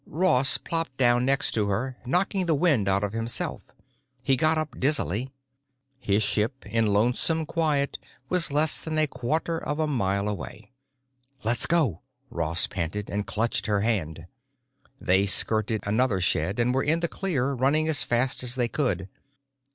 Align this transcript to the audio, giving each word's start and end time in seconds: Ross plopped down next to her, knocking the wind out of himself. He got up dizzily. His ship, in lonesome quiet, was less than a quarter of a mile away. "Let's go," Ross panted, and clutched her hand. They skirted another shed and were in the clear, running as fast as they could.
Ross 0.07 0.57
plopped 0.57 0.97
down 0.97 1.25
next 1.25 1.51
to 1.51 1.67
her, 1.69 1.95
knocking 2.07 2.47
the 2.47 2.55
wind 2.55 2.89
out 2.89 3.03
of 3.03 3.13
himself. 3.13 3.65
He 4.23 4.35
got 4.35 4.57
up 4.57 4.79
dizzily. 4.79 5.31
His 5.99 6.23
ship, 6.23 6.65
in 6.65 6.87
lonesome 6.87 7.45
quiet, 7.45 7.99
was 8.27 8.51
less 8.51 8.83
than 8.83 8.97
a 8.97 9.05
quarter 9.05 9.59
of 9.59 9.77
a 9.77 9.85
mile 9.85 10.27
away. 10.27 10.71
"Let's 11.43 11.67
go," 11.67 12.01
Ross 12.31 12.65
panted, 12.65 13.11
and 13.11 13.27
clutched 13.27 13.67
her 13.67 13.81
hand. 13.81 14.25
They 14.99 15.27
skirted 15.27 15.83
another 15.85 16.19
shed 16.19 16.59
and 16.59 16.73
were 16.73 16.81
in 16.81 17.01
the 17.01 17.07
clear, 17.07 17.51
running 17.53 17.87
as 17.87 18.01
fast 18.01 18.41
as 18.41 18.55
they 18.55 18.67
could. 18.69 19.07